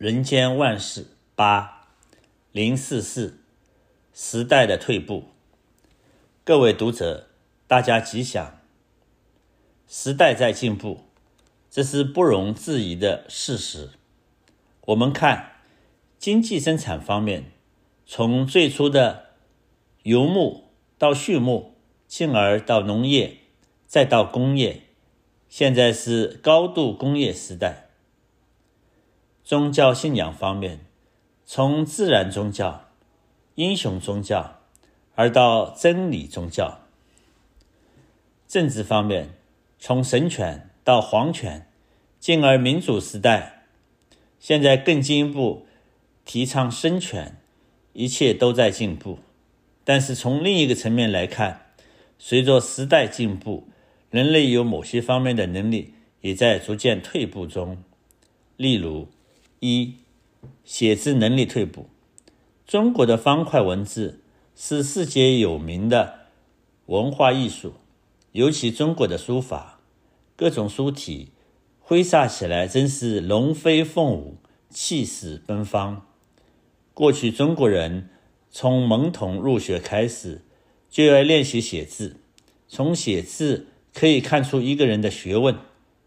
[0.00, 1.88] 人间万事八
[2.52, 3.38] 零四四
[4.14, 5.24] 时代的退步。
[6.42, 7.26] 各位读者，
[7.66, 8.58] 大家吉祥。
[9.86, 11.02] 时代在进步，
[11.70, 13.90] 这是不容置疑的事实。
[14.86, 15.56] 我们看
[16.18, 17.52] 经济生产方面，
[18.06, 19.34] 从最初的
[20.04, 21.74] 游牧到畜牧，
[22.08, 23.36] 进而到农业，
[23.86, 24.84] 再到工业，
[25.50, 27.89] 现在是高度工业时代。
[29.50, 30.78] 宗教信仰方面，
[31.44, 32.84] 从自然宗教、
[33.56, 34.60] 英雄宗教，
[35.16, 36.82] 而到真理宗教；
[38.46, 39.30] 政治方面，
[39.76, 41.66] 从神权到皇权，
[42.20, 43.64] 进而民主时代，
[44.38, 45.66] 现在更进一步
[46.24, 47.36] 提倡生权，
[47.92, 49.18] 一切都在进步。
[49.82, 51.72] 但是从另一个层面来看，
[52.20, 53.66] 随着时代进步，
[54.10, 57.82] 人类有某些方面的能力也在逐渐退步中。
[58.56, 59.08] 例如，
[59.60, 59.94] 一，
[60.64, 61.88] 写字能力退步。
[62.66, 64.20] 中国的方块文字
[64.54, 66.26] 是世界有名的
[66.86, 67.74] 文化艺术，
[68.32, 69.80] 尤其中国的书法，
[70.36, 71.30] 各种书体
[71.78, 74.36] 挥洒起来真是龙飞凤舞，
[74.68, 76.06] 气势奔放。
[76.92, 78.10] 过去中国人
[78.50, 80.42] 从懵懂入学开始。
[80.90, 82.16] 就要练习写字，
[82.66, 85.56] 从写字可以看出一个人的学问、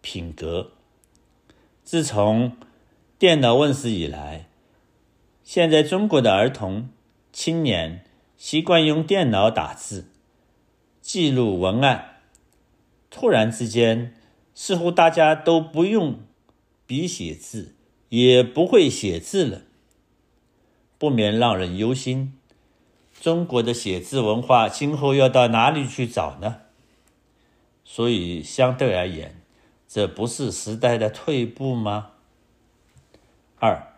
[0.00, 0.70] 品格。
[1.82, 2.52] 自从
[3.18, 4.46] 电脑问世以来，
[5.42, 6.88] 现在中国的儿童、
[7.32, 8.04] 青年
[8.36, 10.12] 习惯用电脑打字、
[11.00, 12.20] 记录文案。
[13.10, 14.14] 突然之间，
[14.54, 16.20] 似乎大家都不用
[16.86, 17.74] 笔写字，
[18.10, 19.62] 也不会写字了，
[20.96, 22.34] 不免让人忧心。
[23.20, 26.58] 中国的写字文化今后要到哪里去找呢？
[27.84, 29.42] 所以相对而言，
[29.88, 32.12] 这不是时代的退步吗？
[33.60, 33.94] 二，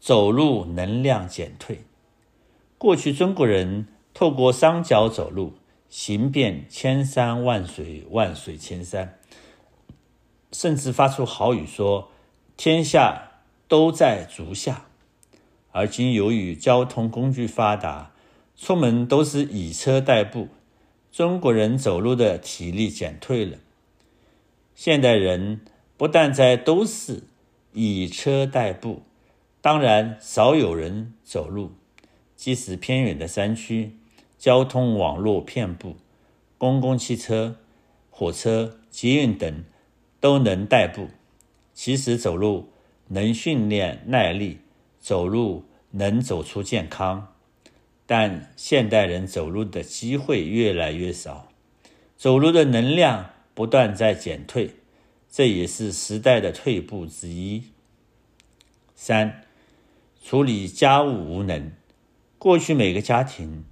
[0.00, 1.84] 走路能量减退。
[2.78, 5.54] 过去中国人透过双脚走路，
[5.88, 9.18] 行遍千山万水，万水千山，
[10.52, 12.10] 甚至发出豪语说
[12.56, 13.30] ：“天下
[13.68, 14.86] 都在足下。”
[15.72, 18.12] 而今由于交通工具发达，
[18.56, 20.48] 出门都是以车代步，
[21.10, 23.58] 中国人走路的体力减退了。
[24.74, 25.60] 现代人
[25.96, 27.24] 不但在都市
[27.74, 29.02] 以车代步，
[29.60, 31.72] 当然少有人走路。
[32.36, 33.96] 即使偏远的山区，
[34.38, 35.96] 交通网络遍布，
[36.56, 37.56] 公共汽车、
[38.10, 39.64] 火车、捷运等
[40.20, 41.08] 都能代步。
[41.72, 42.70] 其实走路
[43.08, 44.58] 能训练耐力，
[45.00, 47.34] 走路能走出健康。
[48.06, 51.48] 但现代人走路的机会越来越少，
[52.16, 54.70] 走路的能量不断在减退，
[55.36, 57.64] 这也是时代的退步之一。
[58.94, 59.42] 三，
[60.22, 61.72] 处理家务无能。
[62.38, 63.64] 过去每个家庭，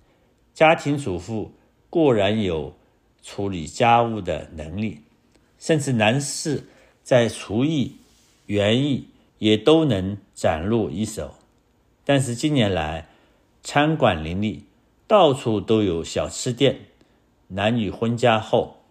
[0.52, 1.52] 家庭主妇
[1.88, 2.74] 固然有
[3.22, 5.02] 处理家务的能力，
[5.56, 6.64] 甚至男士
[7.04, 7.94] 在厨艺、
[8.46, 9.06] 园艺
[9.38, 11.36] 也都能展露一手。
[12.04, 13.06] 但是近年来，
[13.62, 14.64] 餐馆林立，
[15.06, 16.86] 到处都有小吃店。
[17.46, 18.81] 男女婚嫁后，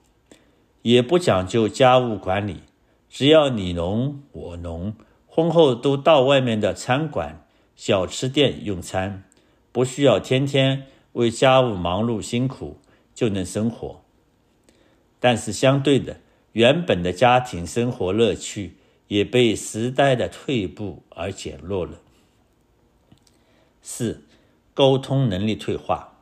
[0.81, 2.61] 也不讲究家务管理，
[3.09, 4.95] 只要你侬我侬，
[5.27, 9.23] 婚后都到外面的餐馆、小吃店用餐，
[9.71, 12.79] 不需要天天为家务忙碌辛苦
[13.13, 14.01] 就能生活。
[15.19, 16.19] 但是相对的，
[16.53, 18.77] 原本的家庭生活乐趣
[19.07, 21.99] 也被时代的退步而减弱了。
[23.81, 24.23] 四。
[24.73, 26.13] 沟通能力退化。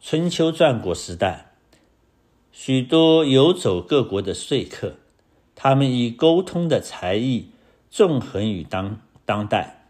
[0.00, 1.45] 春秋战国时代，
[2.58, 4.94] 许多游走各国的说客，
[5.54, 7.50] 他们以沟通的才艺
[7.90, 9.86] 纵横于当当代。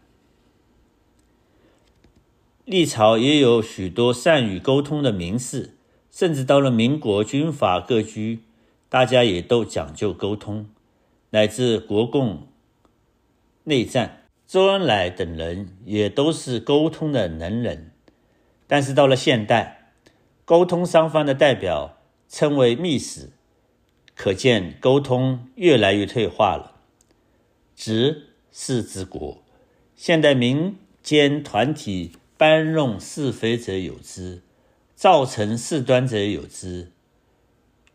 [2.65, 5.77] 历朝也有许多善于沟通的名士，
[6.11, 8.43] 甚至到了民国，军阀各居，
[8.89, 10.67] 大家也都讲究沟通，
[11.29, 12.49] 乃至国共
[13.63, 17.93] 内战，周恩来等人也都是沟通的能人。
[18.67, 19.93] 但是到了现代，
[20.43, 21.96] 沟通双方的代表
[22.29, 23.29] 称为密使，
[24.15, 26.81] 可见沟通越来越退化了。
[27.75, 29.43] 执是治国，
[29.95, 34.41] 现代民间团体搬弄是非者有之，
[34.95, 36.91] 造成事端者有之，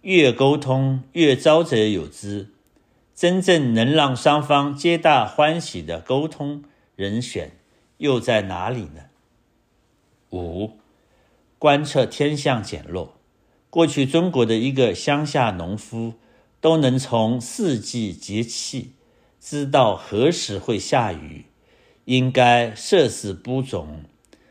[0.02, 2.48] 越沟通越糟者有之。
[3.14, 6.64] 真正能让双方皆大欢喜的沟通
[6.96, 7.52] 人选
[7.98, 9.04] 又在哪里呢？
[10.30, 10.78] 五，
[11.58, 13.14] 观测天象减弱。
[13.72, 16.12] 过去中国的一个乡下农夫
[16.60, 18.92] 都能从四季节气
[19.40, 21.46] 知道何时会下雨，
[22.04, 24.04] 应该设时播种，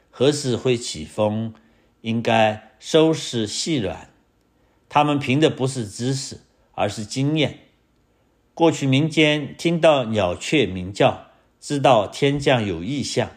[0.10, 1.54] 何时会起风，
[2.02, 4.10] 应该收拾细软。
[4.90, 6.40] 他们凭的不是知识，
[6.72, 7.60] 而是经验。
[8.56, 11.28] 过去民间听到鸟雀鸣叫，
[11.60, 13.28] 知道天将有异象；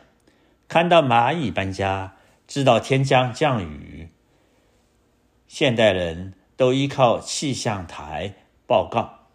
[0.67, 2.17] 看到蚂蚁搬家，
[2.49, 4.09] 知道天将降雨。
[5.57, 8.35] 现代人都依靠气象台
[8.67, 9.29] 报告。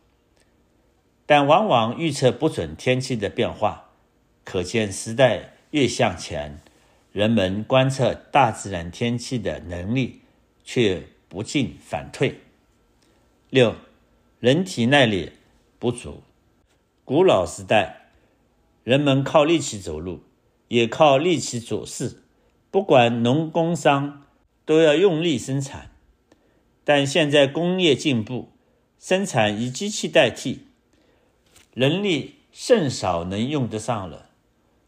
[1.25, 3.91] 但往往预测不准天气的变化，
[4.43, 6.59] 可见时代越向前，
[7.13, 10.19] 人们观测大自然天气的能力
[10.65, 12.41] 却不进反退。
[13.49, 13.75] 六，
[14.41, 15.31] 人体耐力
[15.79, 16.21] 不足。
[17.05, 18.09] 古老时代，
[18.83, 20.23] 人们靠力气走路，
[20.67, 22.23] 也靠力气做事，
[22.69, 24.23] 不管农工商，
[24.65, 25.91] 都要用力生产。
[26.89, 28.49] 但现在工业进步，
[28.97, 30.65] 生产以机器代替。
[31.75, 34.31] 人力甚少能用得上了，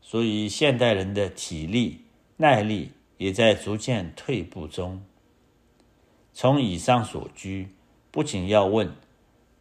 [0.02, 2.06] 所以现代人的体力
[2.38, 5.06] 耐力也在逐渐退步中。
[6.34, 7.68] 从以上所居，
[8.10, 8.96] 不仅要问：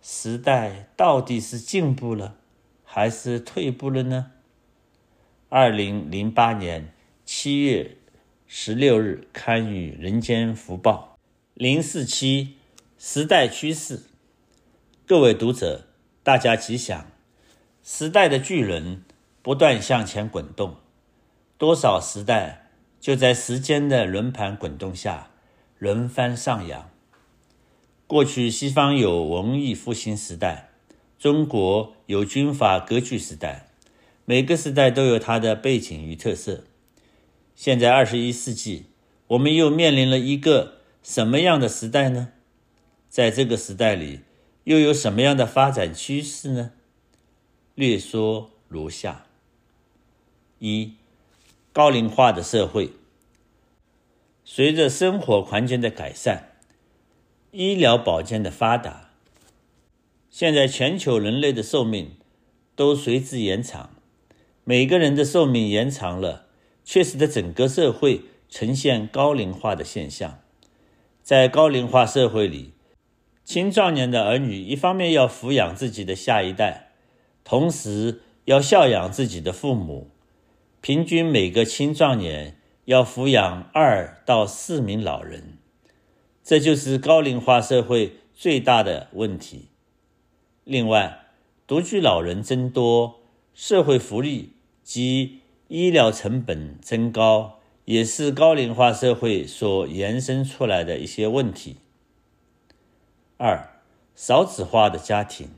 [0.01, 2.39] 时代到底是进步了，
[2.83, 4.31] 还是退步了呢？
[5.51, 6.95] 二零零八年
[7.27, 7.99] 七月
[8.47, 11.07] 十六日刊于《人间福报》
[11.61, 12.55] 零四七
[12.97, 14.05] 时代趋势。
[15.07, 15.89] 各位读者，
[16.23, 17.11] 大家吉祥。
[17.83, 19.03] 时代的巨轮
[19.43, 20.77] 不断向前滚动，
[21.59, 25.33] 多少时代就在时间的轮盘滚动下
[25.79, 26.89] 轮番上扬。
[28.07, 30.71] 过去西方有文艺复兴时代，
[31.19, 33.67] 中国有军阀割据时代，
[34.25, 36.65] 每个时代都有它的背景与特色。
[37.55, 38.87] 现在二十一世纪，
[39.27, 42.33] 我们又面临了一个什么样的时代呢？
[43.09, 44.21] 在这个时代里，
[44.65, 46.73] 又有什么样的发展趋势呢？
[47.75, 49.27] 略说如下：
[50.59, 50.95] 一、
[51.73, 52.93] 高龄化的社会，
[54.45, 56.53] 随着生活环境的改善，
[57.51, 59.11] 医疗保健的发达，
[60.29, 62.17] 现在全球人类的寿命
[62.77, 63.91] 都随之延长。
[64.65, 66.47] 每个人的寿命延长了，
[66.85, 70.39] 却使得整个社会呈现高龄化的现象。
[71.31, 72.73] 在高龄化社会里，
[73.45, 76.91] 青壮年的儿女一方面要抚养自己的下一代。
[77.45, 80.11] 同时要孝养自己的父母，
[80.81, 85.59] 平均每个青壮年要抚养二到四名老人，
[86.43, 89.69] 这就是高龄化社会最大的问题。
[90.65, 91.27] 另外，
[91.65, 93.21] 独居老人增多，
[93.55, 95.39] 社会福利及
[95.69, 97.60] 医疗成本增高，
[97.91, 101.79] 也是高龄化社会所延伸出来的一些问题。
[103.37, 103.69] 二，
[104.15, 105.49] 少子化的家庭。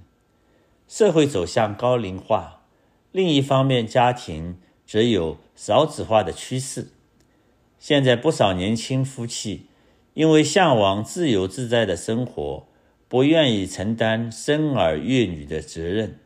[0.88, 2.62] 社会走向高龄化，
[3.10, 6.88] 另一方面，家庭则有少子化的趋势。
[7.78, 9.66] 现在不少年轻夫妻
[10.14, 12.66] 因为向往自由自在的生活，
[13.08, 16.18] 不愿意承担生儿育女的责任。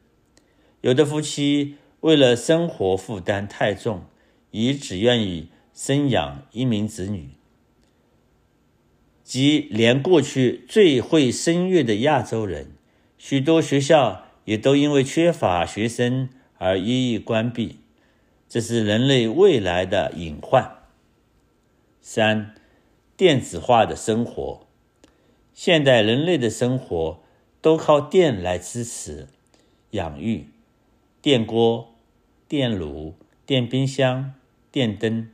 [0.83, 4.05] 有的夫妻为了生活负担太重，
[4.53, 7.29] 已只愿意生养一名子女，
[9.23, 12.73] 即连过去最会声乐的亚洲人，
[13.17, 14.25] 许多学校。
[14.47, 16.29] 也都因为缺乏学生
[16.59, 17.81] 而一一关闭，
[18.49, 20.85] 这是人类未来的隐患。
[22.01, 22.55] 三、
[23.17, 24.65] 电子化的生活，
[25.53, 27.21] 现代人类的生活
[27.61, 29.27] 都靠电来支持、
[29.91, 30.47] 养育，
[31.21, 31.93] 电锅、
[32.47, 34.33] 电炉、电冰箱、
[34.71, 35.29] 电灯、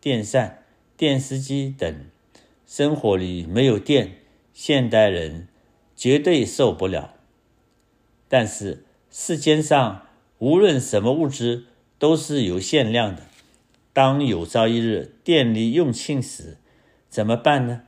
[0.00, 0.62] 电扇、
[0.96, 2.06] 电视机等，
[2.66, 4.18] 生活里没有电，
[4.52, 5.48] 现代人
[5.96, 7.14] 绝对受不了。
[8.28, 10.06] 但是世间上
[10.38, 11.64] 无论什么物质
[11.98, 13.22] 都是有限量的，
[13.92, 16.58] 当有朝一日电力用尽时，
[17.08, 17.82] 怎么办呢？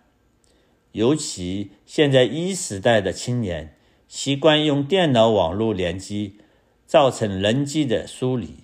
[0.92, 3.76] 尤其现在一时代的青年
[4.08, 6.38] 习惯用电脑网络联机，
[6.84, 8.56] 造成人机的疏离，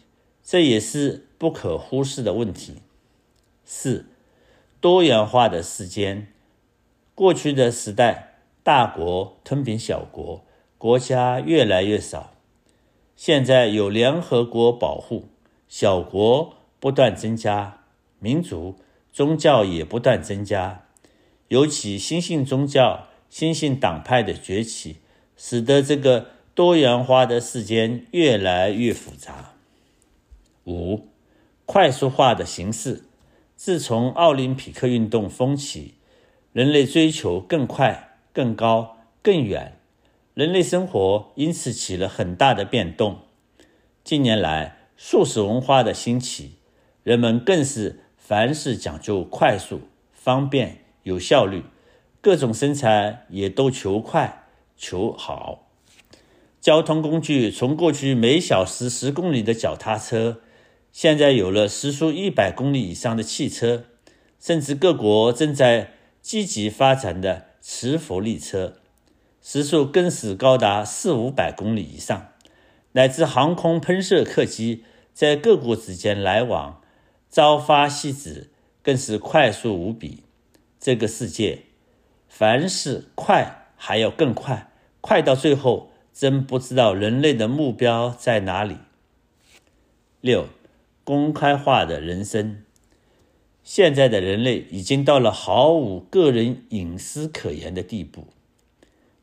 [0.42, 2.78] 这也是不可忽视的问题。
[3.66, 4.06] 四、
[4.80, 6.28] 多元化的世间，
[7.14, 10.42] 过去的时代，大国吞并小国。
[10.78, 12.34] 国家越来越少，
[13.16, 15.24] 现在有联合国保护，
[15.68, 17.80] 小国不断增加，
[18.18, 18.76] 民族、
[19.10, 20.84] 宗教也不断增加，
[21.48, 24.98] 尤其新兴宗教、新兴党派的崛起，
[25.34, 29.54] 使得这个多元化的世间越来越复杂。
[30.66, 31.08] 五、
[31.64, 33.05] 快速化的形式，
[33.56, 35.94] 自从奥林匹克运动风起，
[36.52, 39.80] 人类追求更快、更高、更远。
[40.34, 43.20] 人类生活因此起了很大的变动。
[44.04, 46.56] 近年来，速食文化的兴起，
[47.02, 49.80] 人们更是凡事讲究快速、
[50.12, 51.64] 方便、有效率，
[52.20, 54.44] 各种生产也都求快、
[54.76, 55.66] 求好。
[56.60, 60.42] 交通工具从过去每小时十公里的脚踏车，
[60.96, 63.84] 现在有了时速一百公里以上的汽车，
[64.40, 68.78] 甚至各国正在积极发展的磁浮力车，
[69.42, 72.28] 时速更是高达四五百公里以上。
[72.92, 76.80] 乃至航空喷射客机在各国之间来往，
[77.28, 78.48] 朝发夕至，
[78.82, 80.22] 更是快速无比。
[80.80, 81.64] 这个世界，
[82.26, 84.72] 凡事快还要更快，
[85.02, 88.78] 快到最后，真不知道人类的目标在哪里。
[90.22, 90.48] 六，
[91.06, 92.64] 公开化的人生。
[93.62, 98.26] 现在的人类已经到了毫无个人隐私可言的地步，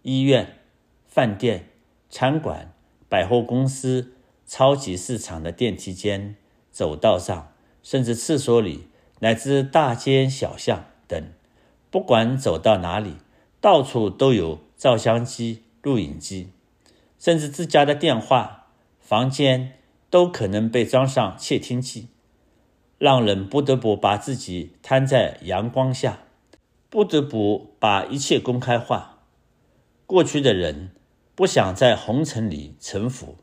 [0.02, 0.60] 医院、
[1.06, 1.68] 饭店、
[2.10, 2.72] 餐馆。
[3.10, 4.13] 百货公司、
[4.48, 6.36] 超级市场的电梯间、
[6.72, 8.88] 走道上，甚至厕所里，
[9.20, 11.24] 乃至大街小巷等，
[11.92, 13.18] 不管走到哪里，
[13.62, 16.50] 到处都有照相机、录影机，
[17.20, 19.74] 甚至自家的电话、房间
[20.13, 22.10] 都可能被装上窃听器，
[23.00, 26.20] 让人不得不把自己摊在阳光下，
[26.91, 29.24] 不得不把一切公开化。
[30.05, 30.91] 过去的人。
[31.36, 33.38] 不想在红尘里沉浮，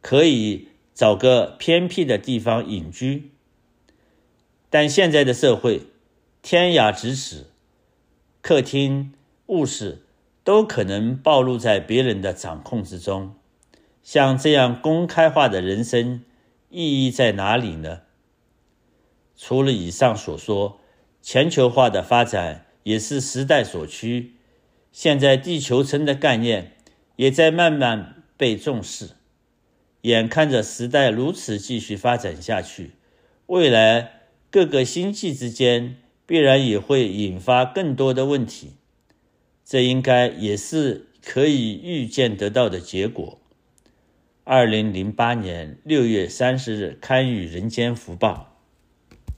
[0.00, 3.32] 可以找个偏僻的地方隐居。
[4.70, 5.82] 但现在的社会，
[6.40, 7.48] 天涯咫尺，
[8.40, 9.12] 客厅、
[9.48, 10.06] 卧室
[10.42, 13.34] 都可能暴露在别人的掌控之中。
[14.04, 16.22] 像这样公开化的人生，
[16.68, 18.02] 意义在哪里呢？
[19.34, 20.78] 除了以上所说，
[21.22, 24.34] 全球化的发展也是时代所趋。
[24.92, 26.76] 现在地球村的概念
[27.16, 29.08] 也在慢慢被重视，
[30.02, 32.92] 眼看着时代如此继续发展下去，
[33.46, 34.20] 未来
[34.50, 35.96] 各个星际之间
[36.26, 38.74] 必然也会引发更多的问题，
[39.64, 43.40] 这应该也是可以预见得到的结果。
[44.46, 48.50] 二零零八年六月三十日刊于《人间福报》。